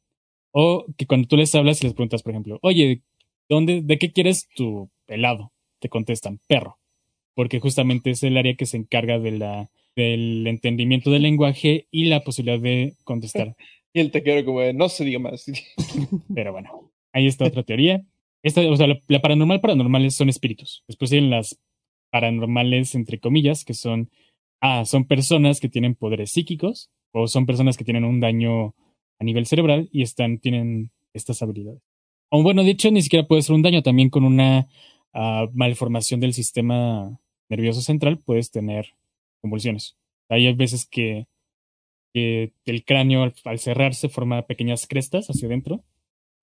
[0.52, 3.02] O que cuando tú les hablas y les preguntas, por ejemplo, oye,
[3.50, 5.52] ¿dónde, ¿de qué quieres tu helado?
[5.80, 6.78] Te contestan, perro.
[7.34, 12.06] Porque justamente es el área que se encarga de la del entendimiento del lenguaje y
[12.06, 13.56] la posibilidad de contestar.
[13.94, 15.46] Y el te quiero como no se diga más.
[16.34, 18.02] Pero bueno, ahí está otra teoría.
[18.42, 20.86] Esta, o sea, la, paranormal paranormales son espíritus.
[20.88, 21.60] Después tienen las
[22.10, 24.10] paranormales, entre comillas, que son,
[24.62, 28.76] ah, son personas que tienen poderes psíquicos o son personas que tienen un daño
[29.20, 31.82] a nivel cerebral y están, tienen estas habilidades.
[32.30, 34.70] O bueno, de hecho, ni siquiera puede ser un daño, también con una
[35.14, 38.96] uh, malformación del sistema nervioso central puedes tener
[39.42, 39.98] convulsiones.
[40.30, 41.28] Hay veces que,
[42.14, 45.84] que el cráneo al, al, cerrarse forma pequeñas crestas hacia adentro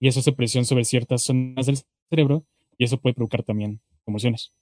[0.01, 1.79] y eso hace presión sobre ciertas zonas del
[2.11, 2.45] cerebro
[2.77, 4.53] y eso puede provocar también convulsiones.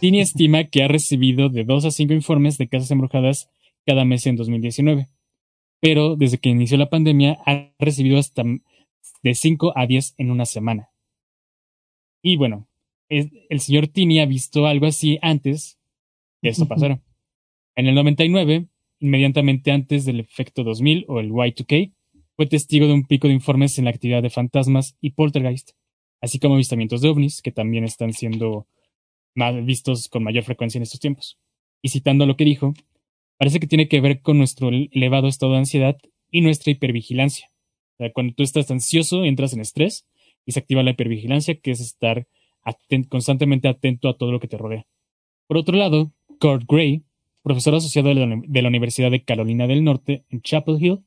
[0.00, 3.50] Tini estima que ha recibido de 2 a 5 informes de casas embrujadas
[3.86, 5.08] cada mes en 2019,
[5.80, 8.44] pero desde que inició la pandemia ha recibido hasta
[9.22, 10.90] de 5 a 10 en una semana.
[12.22, 12.68] Y bueno,
[13.08, 15.78] el señor Tini ha visto algo así antes
[16.42, 17.02] que esto pasara.
[17.80, 18.66] En el 99,
[18.98, 21.94] inmediatamente antes del efecto 2000 o el Y2K,
[22.36, 25.70] fue testigo de un pico de informes en la actividad de fantasmas y poltergeist,
[26.20, 28.66] así como avistamientos de ovnis, que también están siendo
[29.62, 31.38] vistos con mayor frecuencia en estos tiempos.
[31.80, 32.74] Y citando lo que dijo,
[33.38, 35.96] parece que tiene que ver con nuestro elevado estado de ansiedad
[36.30, 37.48] y nuestra hipervigilancia.
[38.12, 40.06] cuando tú estás ansioso, entras en estrés
[40.44, 42.26] y se activa la hipervigilancia, que es estar
[43.08, 44.86] constantemente atento a todo lo que te rodea.
[45.46, 47.04] Por otro lado, Kurt Gray,
[47.42, 51.00] profesor asociado de la, Universidad de Carolina del Norte en Chapel Hill,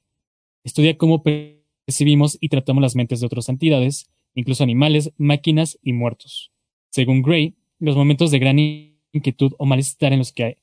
[0.63, 6.51] estudia cómo percibimos y tratamos las mentes de otras entidades, incluso animales, máquinas y muertos.
[6.91, 10.57] Según Gray, los momentos de gran inquietud o malestar en los que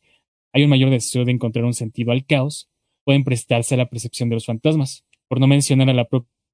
[0.52, 2.68] hay, un mayor deseo de encontrar un sentido al caos
[3.04, 6.08] pueden prestarse a la percepción de los fantasmas, por no mencionar a la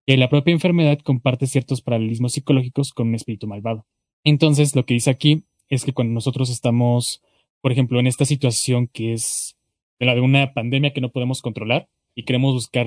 [0.06, 3.86] que la propia enfermedad comparte ciertos paralelismos psicológicos con un espíritu malvado.
[4.22, 7.22] Entonces, lo que dice aquí es que cuando nosotros estamos,
[7.60, 9.56] por ejemplo, en esta situación que es
[9.98, 12.86] la de una pandemia que no podemos controlar y queremos buscar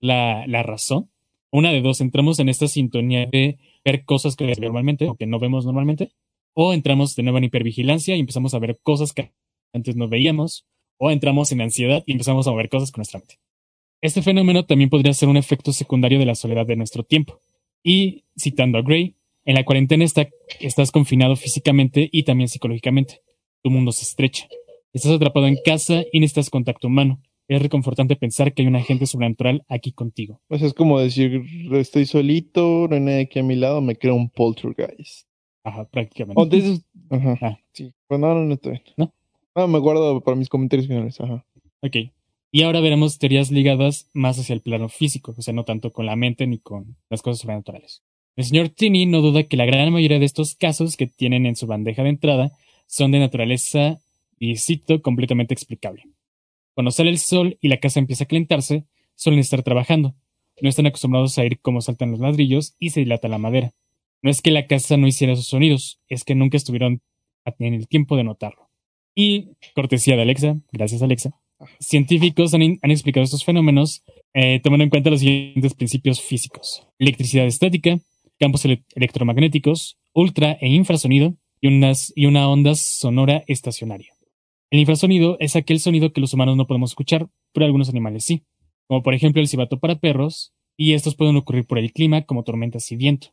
[0.00, 1.10] la, la razón,
[1.50, 5.38] una de dos, entramos en esta sintonía de ver cosas que normalmente o que no
[5.38, 6.12] vemos normalmente,
[6.54, 9.32] o entramos de nuevo en hipervigilancia y empezamos a ver cosas que
[9.72, 13.38] antes no veíamos, o entramos en ansiedad y empezamos a ver cosas con nuestra mente.
[14.02, 17.40] Este fenómeno también podría ser un efecto secundario de la soledad de nuestro tiempo.
[17.82, 23.22] Y, citando a Gray, en la cuarentena estás confinado físicamente y también psicológicamente.
[23.62, 24.48] Tu mundo se estrecha.
[24.92, 27.20] Estás atrapado en casa y necesitas contacto humano.
[27.48, 30.40] Es reconfortante pensar que hay un agente sobrenatural aquí contigo.
[30.48, 31.42] Pues es como decir,
[31.72, 35.26] estoy solito, no hay nadie aquí a mi lado, me creo un poltergeist.
[35.64, 36.40] Ajá, prácticamente.
[36.40, 37.58] Entonces, ajá, ah.
[37.72, 37.92] sí.
[38.06, 38.80] Pues no, no, no estoy.
[38.96, 39.12] ¿No?
[39.54, 41.44] No, me guardo para mis comentarios finales, ajá.
[41.82, 41.96] Ok.
[42.52, 46.06] Y ahora veremos teorías ligadas más hacia el plano físico, o sea, no tanto con
[46.06, 48.02] la mente ni con las cosas sobrenaturales.
[48.36, 51.56] El señor Tini no duda que la gran mayoría de estos casos que tienen en
[51.56, 52.52] su bandeja de entrada
[52.90, 54.00] son de naturaleza,
[54.38, 56.02] y cito, completamente explicable.
[56.74, 60.14] Cuando sale el sol y la casa empieza a calentarse, suelen estar trabajando.
[60.60, 63.72] No están acostumbrados a oír cómo saltan los ladrillos y se dilata la madera.
[64.22, 67.00] No es que la casa no hiciera esos sonidos, es que nunca estuvieron
[67.58, 68.68] en el tiempo de notarlo.
[69.14, 71.30] Y, cortesía de Alexa, gracias Alexa,
[71.78, 74.02] científicos han, explicado estos fenómenos
[74.34, 76.86] eh, tomando en cuenta los siguientes principios físicos.
[76.98, 77.98] Electricidad estática,
[78.38, 84.12] campos electromagnéticos, ultra e infrasonido y, unas, y una onda sonora estacionaria.
[84.70, 88.44] El infrasonido es aquel sonido que los humanos no podemos escuchar, pero algunos animales sí,
[88.86, 92.44] como por ejemplo el cibato para perros, y estos pueden ocurrir por el clima como
[92.44, 93.28] tormentas y viento.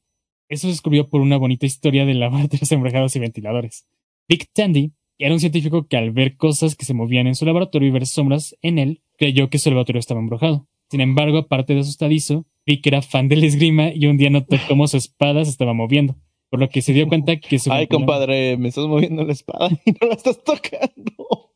[0.50, 3.88] Eso se descubrió por una bonita historia de laboratorios embrujados y ventiladores.
[4.28, 7.88] Dick Tandy era un científico que al ver cosas que se movían en su laboratorio
[7.88, 10.68] y ver sombras en él, creyó que su laboratorio estaba embrujado.
[10.90, 14.88] Sin embargo, aparte de asustadizo, Vic era fan del esgrima y un día notó cómo
[14.88, 16.16] su espada se estaba moviendo,
[16.50, 17.72] por lo que se dio cuenta que su...
[17.72, 21.52] Ay, compadre, me estás moviendo la espada y no la estás tocando.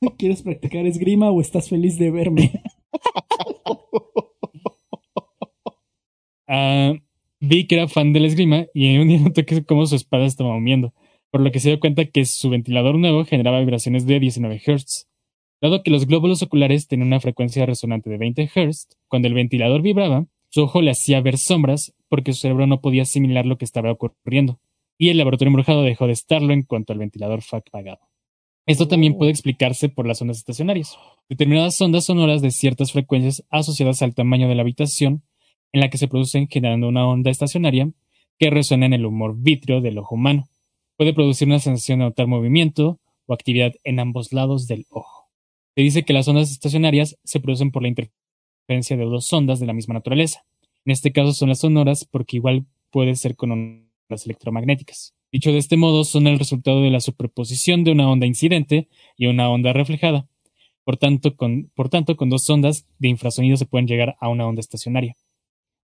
[0.18, 2.62] ¿Quieres practicar esgrima o estás feliz de verme?
[6.48, 6.98] uh,
[7.40, 10.92] Vic era fan del esgrima y un día que cómo su espada estaba moviendo,
[11.30, 15.08] por lo que se dio cuenta que su ventilador nuevo generaba vibraciones de 19 Hz.
[15.62, 19.82] Dado que los glóbulos oculares tenían una frecuencia resonante de 20 Hz, cuando el ventilador
[19.82, 23.64] vibraba, su ojo le hacía ver sombras porque su cerebro no podía asimilar lo que
[23.64, 24.60] estaba ocurriendo,
[24.98, 28.00] y el laboratorio embrujado dejó de estarlo en cuanto el ventilador fue apagado.
[28.66, 34.02] Esto también puede explicarse por las ondas estacionarias, determinadas ondas sonoras de ciertas frecuencias asociadas
[34.02, 35.22] al tamaño de la habitación
[35.72, 37.90] en la que se producen generando una onda estacionaria
[38.38, 40.48] que resuena en el humor vítreo del ojo humano.
[40.96, 45.30] Puede producir una sensación de notar movimiento o actividad en ambos lados del ojo.
[45.74, 48.19] Se dice que las ondas estacionarias se producen por la interferencia
[48.70, 50.44] de dos ondas de la misma naturaleza.
[50.84, 55.12] En este caso son las sonoras porque igual puede ser con ondas electromagnéticas.
[55.32, 59.26] Dicho de este modo, son el resultado de la superposición de una onda incidente y
[59.26, 60.28] una onda reflejada.
[60.84, 64.46] Por tanto, con, por tanto, con dos ondas de infrasonido se pueden llegar a una
[64.46, 65.16] onda estacionaria.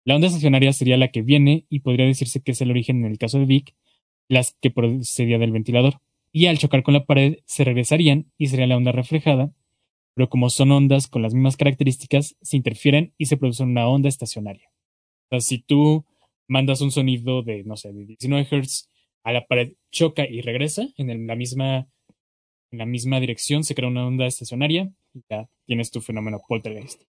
[0.05, 3.11] La onda estacionaria sería la que viene y podría decirse que es el origen en
[3.11, 3.75] el caso de Vic,
[4.29, 6.01] las que procedía del ventilador.
[6.33, 9.53] Y al chocar con la pared se regresarían y sería la onda reflejada
[10.17, 14.09] pero como son ondas con las mismas características, se interfieren y se produce una onda
[14.09, 14.69] estacionaria.
[15.27, 16.07] O sea, si tú
[16.49, 18.89] mandas un sonido de, no sé, de 19 Hz
[19.25, 21.87] a la pared, choca y regresa en la misma
[22.73, 27.03] en la misma dirección, se crea una onda estacionaria y ya tienes tu fenómeno poltergeist,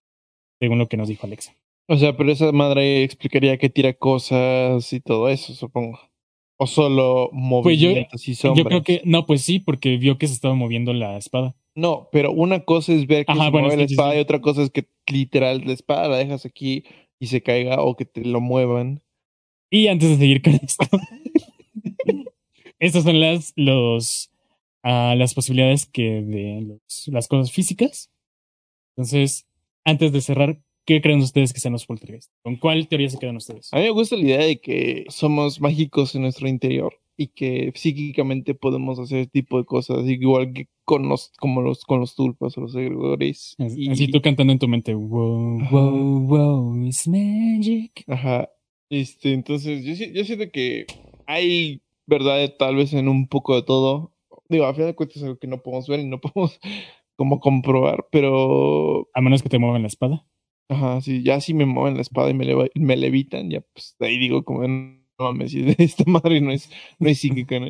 [0.60, 1.56] según lo que nos dijo Alexa.
[1.88, 5.98] O sea, pero esa madre explicaría que tira cosas y todo eso, supongo.
[6.58, 8.64] O solo movimientos pues yo, y sombras.
[8.64, 11.56] Yo creo que, no, pues sí, porque vio que se estaba moviendo la espada.
[11.78, 14.70] No, pero una cosa es ver que se mueve la espada y otra cosa es
[14.70, 16.82] que literal la espada la dejas aquí
[17.20, 19.00] y se caiga o que te lo muevan.
[19.70, 20.84] Y antes de seguir con esto,
[22.80, 24.32] estas son las, los,
[24.82, 28.10] uh, las posibilidades que de los, las cosas físicas.
[28.96, 29.46] Entonces,
[29.84, 32.32] antes de cerrar, ¿qué creen ustedes que sean los poltergeist?
[32.42, 33.72] ¿Con cuál teoría se quedan ustedes?
[33.72, 37.72] A mí me gusta la idea de que somos mágicos en nuestro interior y que
[37.74, 42.14] psíquicamente podemos hacer este tipo de cosas, igual que con los, como los, con los
[42.14, 43.56] tulpas o los agregores.
[43.58, 48.04] Así tú cantando en tu mente, wow, wow, wow, it's magic.
[48.06, 48.48] Ajá.
[48.88, 50.86] Este, entonces, yo, yo siento que
[51.26, 54.14] hay verdad tal vez en un poco de todo.
[54.48, 56.60] Digo, a fin de cuentas es algo que no podemos ver y no podemos
[57.16, 59.08] como comprobar, pero...
[59.12, 60.24] A menos que te muevan la espada.
[60.70, 64.18] Ajá, sí, ya si me mueven la espada y me, me levitan, ya pues ahí
[64.18, 67.66] digo como, no mames, esta madre no es, no es psíquica, ¿no?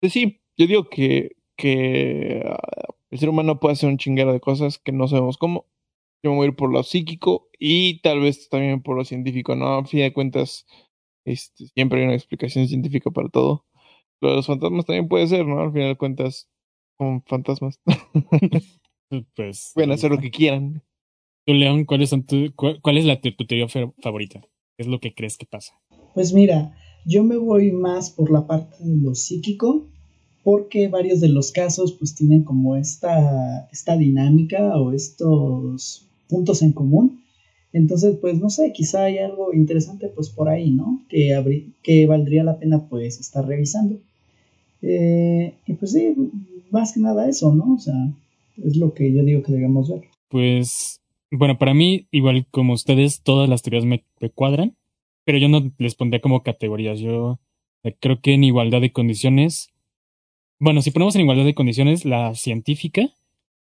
[0.00, 2.58] Pues sí, yo digo que, que ah,
[3.10, 5.66] el ser humano puede hacer un chinguero de cosas que no sabemos cómo.
[6.22, 9.54] Yo me voy a ir por lo psíquico y tal vez también por lo científico,
[9.54, 9.78] ¿no?
[9.78, 10.66] A fin de cuentas,
[11.24, 13.66] este, siempre hay una explicación científica para todo.
[14.20, 15.60] Lo de los fantasmas también puede ser, ¿no?
[15.60, 16.48] Al final de cuentas,
[16.98, 17.80] son fantasmas.
[19.36, 19.72] pues.
[19.74, 20.82] Pueden hacer lo que quieran.
[21.46, 24.40] Tú, León, ¿cuáles son tu, cuál, es la, tu teoría favorita?
[24.40, 25.80] ¿Qué es lo que crees que pasa?
[26.16, 26.74] Pues mira,
[27.04, 29.86] yo me voy más por la parte de lo psíquico,
[30.42, 36.72] porque varios de los casos pues tienen como esta, esta dinámica o estos puntos en
[36.72, 37.20] común
[37.76, 41.02] entonces, pues no sé, quizá hay algo interesante pues por ahí, ¿no?
[41.10, 43.98] Que, que valdría la pena pues estar revisando.
[44.80, 46.14] Eh, y pues sí,
[46.70, 47.74] más que nada eso, ¿no?
[47.74, 47.94] O sea,
[48.64, 50.04] es lo que yo digo que debemos ver.
[50.30, 54.02] Pues, bueno, para mí, igual como ustedes, todas las teorías me,
[54.34, 54.74] cuadran,
[55.26, 57.00] pero yo no les pondría como categorías.
[57.00, 57.40] Yo
[58.00, 59.74] creo que en igualdad de condiciones,
[60.58, 63.10] bueno, si ponemos en igualdad de condiciones, la científica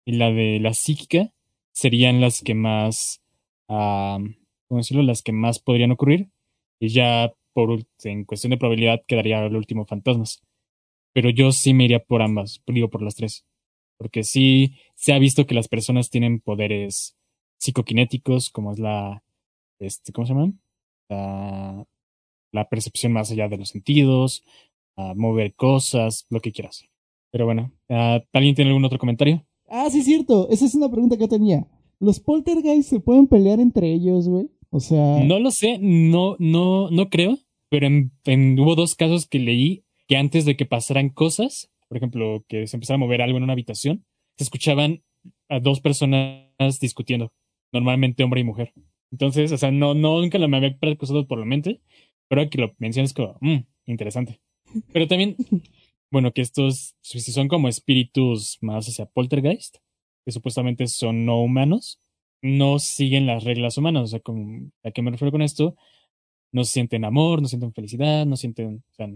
[0.03, 1.31] y la de la psíquica
[1.71, 3.21] serían las que más
[3.67, 6.29] como decirlo, las que más podrían ocurrir.
[6.79, 10.41] Y ya por en cuestión de probabilidad quedaría el último fantasmas.
[11.13, 13.45] Pero yo sí me iría por ambas, digo por las tres.
[13.97, 17.15] Porque sí se ha visto que las personas tienen poderes
[17.59, 19.23] psicoquinéticos, como es la,
[19.79, 20.53] este, ¿cómo se llama?
[21.11, 21.85] La,
[22.51, 24.43] la percepción más allá de los sentidos,
[24.95, 26.85] a mover cosas, lo que quieras.
[27.31, 29.45] Pero bueno, ¿alguien tiene algún otro comentario?
[29.69, 30.49] Ah, sí, cierto.
[30.49, 31.65] Esa es una pregunta que tenía.
[31.99, 34.49] ¿Los poltergeist se pueden pelear entre ellos, güey?
[34.69, 35.23] O sea.
[35.23, 37.37] No lo sé, no, no, no creo.
[37.69, 42.43] Pero en, hubo dos casos que leí que antes de que pasaran cosas, por ejemplo,
[42.49, 44.05] que se empezara a mover algo en una habitación,
[44.37, 45.03] se escuchaban
[45.47, 47.31] a dos personas discutiendo,
[47.71, 48.73] normalmente hombre y mujer.
[49.11, 51.81] Entonces, o sea, no, no nunca lo me había cruzado por la mente,
[52.27, 54.39] pero aquí lo mencionas como, mmm, interesante.
[54.93, 55.35] Pero también,
[56.11, 59.77] bueno, que estos, si son como espíritus más hacia poltergeist,
[60.25, 61.99] que supuestamente son no humanos,
[62.41, 64.03] no siguen las reglas humanas.
[64.03, 64.21] O sea,
[64.83, 65.75] ¿a qué me refiero con esto?
[66.51, 69.07] No sienten amor, no sienten felicidad, no sienten, o sea,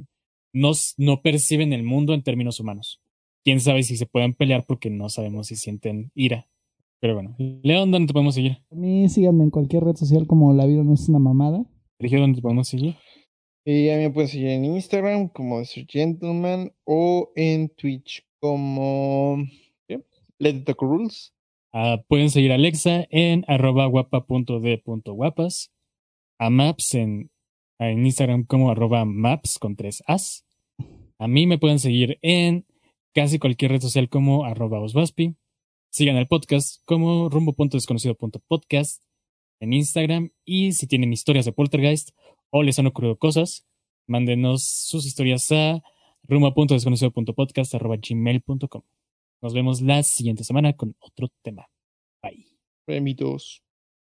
[0.54, 3.02] no, no perciben el mundo en términos humanos.
[3.44, 6.48] Quién sabe si se pueden pelear porque no sabemos si sienten ira.
[7.06, 8.64] Pero bueno, León, ¿dónde te podemos seguir?
[8.72, 11.64] A mí síganme en cualquier red social como La Vida No es una mamada.
[12.00, 12.96] Sergio, ¿dónde te podemos seguir?
[13.64, 19.38] Y a mí me pueden seguir en Instagram como The Gentleman o en Twitch como
[20.40, 21.32] Let It Talk Rules.
[21.74, 25.72] Uh, pueden seguir a Alexa en arroba guapa.d.guapas,
[26.40, 27.30] a Maps en,
[27.78, 30.44] en Instagram como arroba Maps con tres As.
[31.20, 32.66] A mí me pueden seguir en
[33.14, 35.36] casi cualquier red social como arroba osvaspi.
[35.96, 39.02] Sigan el podcast como rumbo.desconocido.podcast
[39.62, 42.10] en Instagram y si tienen historias de poltergeist
[42.50, 43.66] o les han ocurrido cosas,
[44.06, 45.82] mándenos sus historias a
[46.24, 48.82] rumbo.desconocido.podcast.gmail.com.
[49.42, 51.70] Nos vemos la siguiente semana con otro tema.
[52.22, 52.46] Bye.
[52.86, 53.64] Remitos.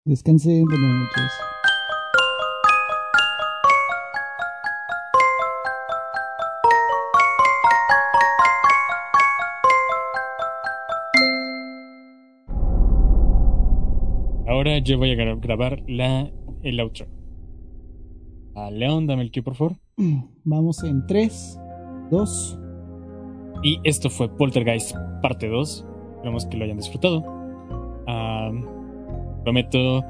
[0.05, 1.33] Descansen, buenas noches.
[14.61, 16.31] Ahora yo voy a grabar la,
[16.63, 17.07] el outro.
[18.55, 19.77] A León, dame el que por favor.
[20.45, 21.59] Vamos en 3,
[22.11, 22.59] 2,
[23.63, 25.87] y esto fue Poltergeist parte 2.
[26.17, 27.25] Esperamos que lo hayan disfrutado.
[29.45, 30.05] prometo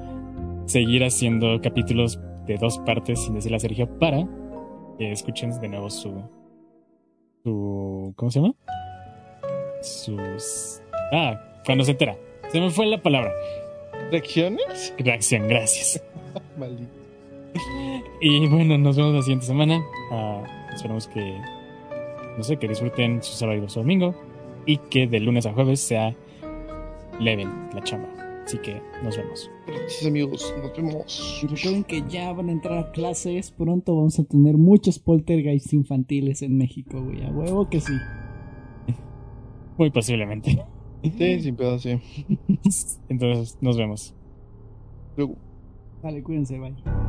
[0.67, 4.27] seguir haciendo capítulos de dos partes, sin decirle a Sergio, para
[4.99, 6.13] que escuchen de nuevo su.
[7.45, 8.55] su ¿Cómo se llama?
[9.81, 10.83] Sus.
[11.13, 12.17] Ah, cuando se entera.
[12.49, 13.31] Se me fue la palabra.
[14.11, 14.95] ¿Reacciones?
[14.99, 16.03] Reacción, gracias.
[16.59, 17.01] Maldito.
[18.21, 19.83] Y bueno, nos vemos la siguiente semana.
[20.13, 20.43] Ah,
[20.73, 21.39] esperamos que.
[22.37, 24.15] No sé, que disfruten su sábado y su domingo.
[24.67, 26.15] Y que de lunes a jueves sea
[27.19, 28.09] leve la chamba.
[28.45, 29.51] Así que nos vemos.
[29.67, 31.41] Gracias amigos, nos vemos.
[31.43, 33.51] Y recuerden que ya van a entrar a clases.
[33.51, 37.25] Pronto vamos a tener muchos poltergeists infantiles en México, güey.
[37.25, 37.93] A huevo que sí.
[39.77, 40.63] Muy posiblemente.
[41.03, 41.99] Sí, sin pedo, sí.
[43.09, 44.15] Entonces, nos vemos.
[45.17, 45.37] Luego.
[46.03, 47.00] Vale, cuídense, bye.